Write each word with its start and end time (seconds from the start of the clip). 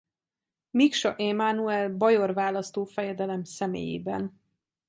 Miksa 0.73 1.15
Emánuel 1.17 1.89
bajor 1.89 2.33
választófejedelem 2.33 3.43
személyében. 3.43 4.41